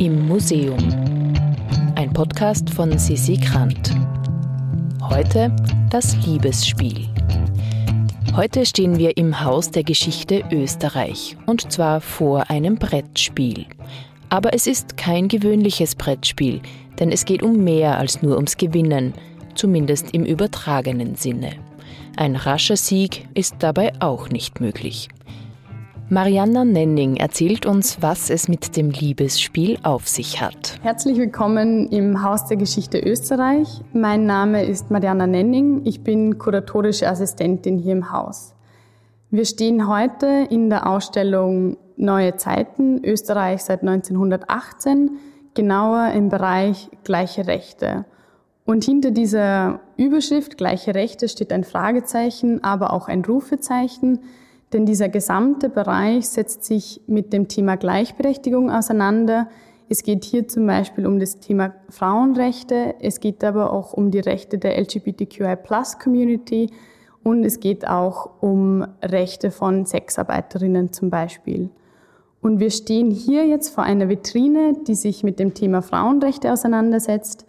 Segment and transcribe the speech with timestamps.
[0.00, 0.78] Im Museum.
[1.96, 3.90] Ein Podcast von Sissi Grant.
[5.02, 5.54] Heute
[5.90, 7.08] das Liebesspiel.
[8.36, 13.66] Heute stehen wir im Haus der Geschichte Österreich und zwar vor einem Brettspiel.
[14.28, 16.60] Aber es ist kein gewöhnliches Brettspiel,
[17.00, 19.14] denn es geht um mehr als nur ums Gewinnen,
[19.56, 21.54] zumindest im übertragenen Sinne.
[22.16, 25.08] Ein rascher Sieg ist dabei auch nicht möglich.
[26.10, 30.78] Marianna Nenning erzählt uns, was es mit dem Liebesspiel auf sich hat.
[30.80, 33.82] Herzlich willkommen im Haus der Geschichte Österreich.
[33.92, 35.82] Mein Name ist Marianna Nenning.
[35.84, 38.54] Ich bin kuratorische Assistentin hier im Haus.
[39.30, 45.10] Wir stehen heute in der Ausstellung Neue Zeiten Österreich seit 1918,
[45.52, 48.06] genauer im Bereich gleiche Rechte.
[48.64, 54.20] Und hinter dieser Überschrift gleiche Rechte steht ein Fragezeichen, aber auch ein Rufezeichen
[54.72, 59.48] denn dieser gesamte Bereich setzt sich mit dem Thema Gleichberechtigung auseinander.
[59.88, 64.20] Es geht hier zum Beispiel um das Thema Frauenrechte, es geht aber auch um die
[64.20, 66.70] Rechte der LGBTQI-Plus-Community
[67.22, 71.70] und es geht auch um Rechte von Sexarbeiterinnen zum Beispiel.
[72.40, 77.46] Und wir stehen hier jetzt vor einer Vitrine, die sich mit dem Thema Frauenrechte auseinandersetzt.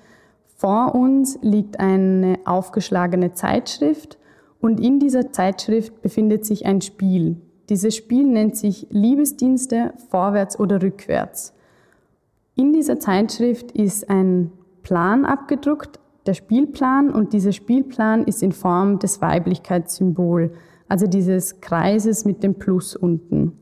[0.55, 4.17] Vor uns liegt eine aufgeschlagene Zeitschrift
[4.61, 7.37] und in dieser Zeitschrift befindet sich ein Spiel.
[7.69, 11.53] Dieses Spiel nennt sich Liebesdienste vorwärts oder rückwärts.
[12.55, 14.51] In dieser Zeitschrift ist ein
[14.83, 20.51] Plan abgedruckt, der Spielplan, und dieser Spielplan ist in Form des Weiblichkeitssymbols,
[20.87, 23.53] also dieses Kreises mit dem Plus unten.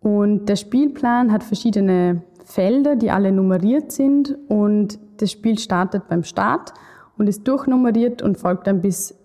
[0.00, 6.24] Und der Spielplan hat verschiedene Felder, die alle nummeriert sind und das Spiel startet beim
[6.24, 6.72] Start
[7.18, 9.17] und ist durchnummeriert und folgt dann bis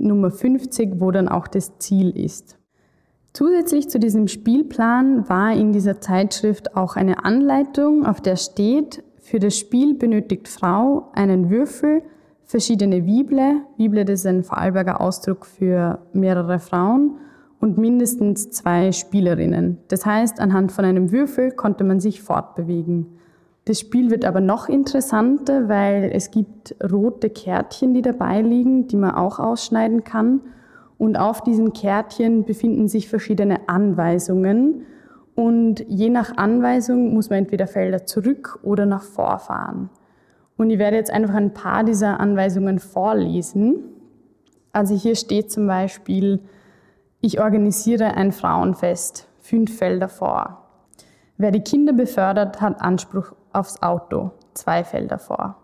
[0.00, 2.58] Nummer 50, wo dann auch das Ziel ist.
[3.32, 9.38] Zusätzlich zu diesem Spielplan war in dieser Zeitschrift auch eine Anleitung, auf der steht, für
[9.38, 12.02] das Spiel benötigt Frau einen Würfel,
[12.44, 17.18] verschiedene Wible, Wible das ist ein Vorarlberger Ausdruck für mehrere Frauen
[17.60, 19.78] und mindestens zwei Spielerinnen.
[19.86, 23.19] Das heißt, anhand von einem Würfel konnte man sich fortbewegen.
[23.70, 28.96] Das Spiel wird aber noch interessanter, weil es gibt rote Kärtchen, die dabei liegen, die
[28.96, 30.40] man auch ausschneiden kann.
[30.98, 34.86] Und auf diesen Kärtchen befinden sich verschiedene Anweisungen.
[35.36, 39.88] Und je nach Anweisung muss man entweder Felder zurück oder nach vorfahren.
[40.56, 43.84] Und ich werde jetzt einfach ein paar dieser Anweisungen vorlesen.
[44.72, 46.40] Also hier steht zum Beispiel,
[47.20, 50.66] ich organisiere ein Frauenfest, fünf Felder vor.
[51.36, 55.56] Wer die Kinder befördert, hat Anspruch aufs Auto, zwei Felder vor.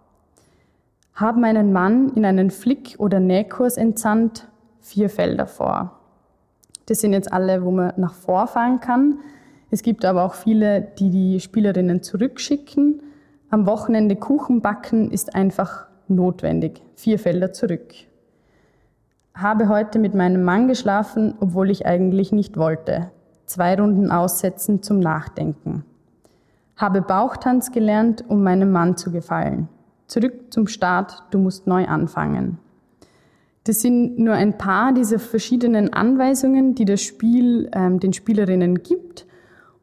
[1.15, 4.49] Haben einen Mann in einen Flick- oder Nähkurs entsandt,
[4.81, 5.99] vier Felder vor.
[6.87, 9.19] Das sind jetzt alle, wo man nach vorfahren kann.
[9.71, 13.03] Es gibt aber auch viele, die die Spielerinnen zurückschicken.
[13.51, 16.83] Am Wochenende Kuchen backen ist einfach notwendig.
[16.95, 17.95] Vier Felder zurück.
[19.35, 23.11] Habe heute mit meinem Mann geschlafen, obwohl ich eigentlich nicht wollte.
[23.45, 25.85] Zwei Runden aussetzen zum Nachdenken.
[26.77, 29.69] Habe Bauchtanz gelernt, um meinem Mann zu gefallen.
[30.07, 32.59] Zurück zum Start, du musst neu anfangen.
[33.65, 39.27] Das sind nur ein paar dieser verschiedenen Anweisungen, die das Spiel ähm, den Spielerinnen gibt.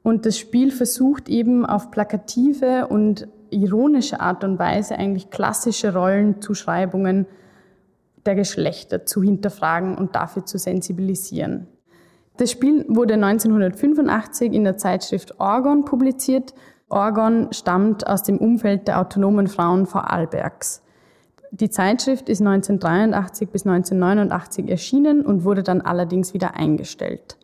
[0.03, 7.25] Und das Spiel versucht eben auf plakative und ironische Art und Weise eigentlich klassische Rollenzuschreibungen
[8.25, 11.67] der Geschlechter zu hinterfragen und dafür zu sensibilisieren.
[12.37, 16.53] Das Spiel wurde 1985 in der Zeitschrift Orgon publiziert
[16.93, 20.81] Orgon stammt aus dem Umfeld der autonomen Frauen Vorarlbergs.
[21.51, 27.37] Die Zeitschrift ist 1983 bis 1989 erschienen und wurde dann allerdings wieder eingestellt.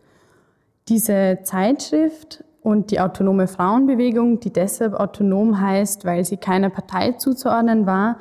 [0.87, 7.85] Diese Zeitschrift und die autonome Frauenbewegung, die deshalb autonom heißt, weil sie keiner Partei zuzuordnen
[7.85, 8.17] war,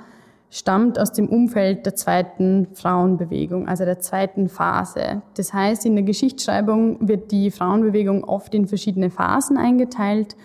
[0.50, 5.22] stammt aus dem Umfeld der zweiten Frauenbewegung, also der zweiten Phase.
[5.36, 10.36] Das heißt, in der Geschichtsschreibung wird die Frauenbewegung oft in verschiedene Phasen eingeteilt.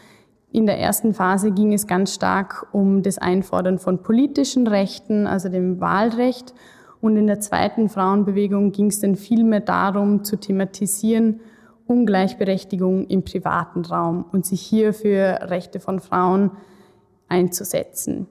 [0.53, 5.49] In der ersten Phase ging es ganz stark um das Einfordern von politischen Rechten, also
[5.49, 6.53] dem Wahlrecht.
[7.01, 11.39] Und in der zweiten Frauenbewegung ging es dann vielmehr darum, zu thematisieren,
[11.87, 16.51] Ungleichberechtigung im privaten Raum und sich hier für Rechte von Frauen
[17.27, 18.27] einzusetzen.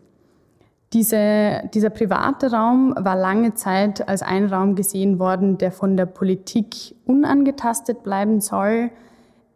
[0.92, 6.06] Diese, dieser private Raum war lange Zeit als ein Raum gesehen worden, der von der
[6.06, 8.90] Politik unangetastet bleiben soll.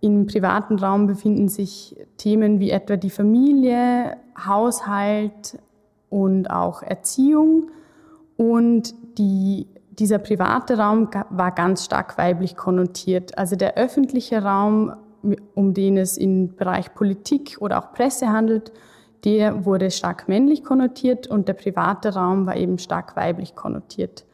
[0.07, 5.59] Im privaten Raum befinden sich Themen wie etwa die Familie, Haushalt
[6.11, 7.73] und auch Erziehung.
[8.37, 13.37] Und die, dieser private Raum war ganz stark weiblich konnotiert.
[13.37, 14.95] Also der öffentliche Raum
[15.55, 18.71] um den es im Bereich Politik oder auch Presse handelt,
[19.25, 24.25] der wurde stark männlich konnotiert und der private Raum war eben stark weiblich konnotiert.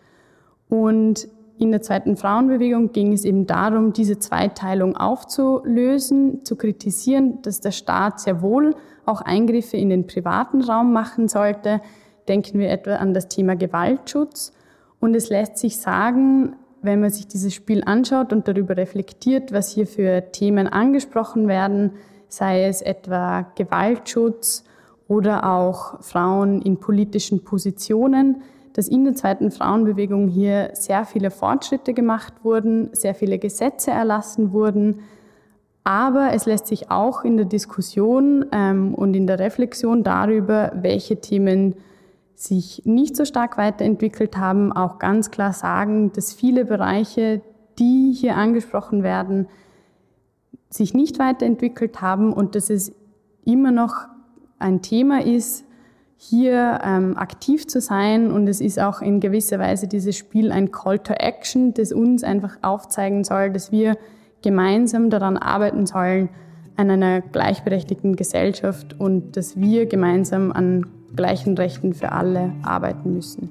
[0.68, 7.60] Und in der zweiten Frauenbewegung ging es eben darum, diese Zweiteilung aufzulösen, zu kritisieren, dass
[7.60, 11.80] der Staat sehr wohl auch Eingriffe in den privaten Raum machen sollte.
[12.28, 14.52] Denken wir etwa an das Thema Gewaltschutz.
[15.00, 19.70] Und es lässt sich sagen, wenn man sich dieses Spiel anschaut und darüber reflektiert, was
[19.70, 21.92] hier für Themen angesprochen werden,
[22.28, 24.64] sei es etwa Gewaltschutz
[25.06, 28.42] oder auch Frauen in politischen Positionen,
[28.72, 34.52] dass in der zweiten Frauenbewegung hier sehr viele Fortschritte gemacht wurden, sehr viele Gesetze erlassen
[34.52, 35.00] wurden.
[35.84, 41.20] Aber es lässt sich auch in der Diskussion ähm, und in der Reflexion darüber, welche
[41.20, 41.74] Themen
[42.34, 47.40] sich nicht so stark weiterentwickelt haben, auch ganz klar sagen, dass viele Bereiche,
[47.78, 49.48] die hier angesprochen werden,
[50.68, 52.92] sich nicht weiterentwickelt haben und dass es
[53.44, 54.06] immer noch
[54.58, 55.64] ein Thema ist,
[56.28, 58.30] hier ähm, aktiv zu sein.
[58.30, 62.22] Und es ist auch in gewisser Weise dieses Spiel ein Call to Action, das uns
[62.22, 63.96] einfach aufzeigen soll, dass wir
[64.42, 66.28] gemeinsam daran arbeiten sollen,
[66.76, 73.50] an einer gleichberechtigten Gesellschaft und dass wir gemeinsam an gleichen Rechten für alle arbeiten müssen.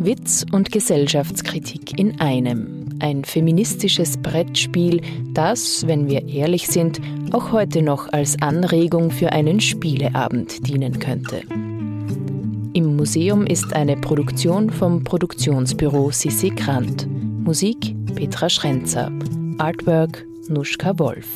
[0.00, 2.77] Witz und Gesellschaftskritik in einem.
[3.00, 5.00] Ein feministisches Brettspiel,
[5.32, 7.00] das, wenn wir ehrlich sind,
[7.32, 11.42] auch heute noch als Anregung für einen Spieleabend dienen könnte.
[12.72, 17.08] Im Museum ist eine Produktion vom Produktionsbüro Sissi Grant.
[17.44, 19.10] Musik Petra Schrenzer.
[19.58, 21.26] Artwork Nuschka Wolf.